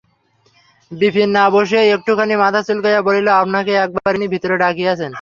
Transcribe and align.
বিপিন 0.91 1.29
না 1.37 1.43
বসিয়াই 1.53 1.87
একটুখানি 1.95 2.35
মাথা 2.43 2.61
চুলকাইয়া 2.67 3.01
বলিল, 3.07 3.27
আপনাকে 3.43 3.71
এক 3.83 3.89
বার 3.95 4.13
ইনি 4.17 4.27
ভিতরে 4.33 4.55
ডাকিতেছেন। 4.63 5.09